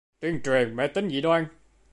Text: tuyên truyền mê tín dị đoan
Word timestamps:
tuyên 0.19 0.41
truyền 0.43 0.75
mê 0.75 0.87
tín 0.87 1.09
dị 1.09 1.21
đoan 1.21 1.45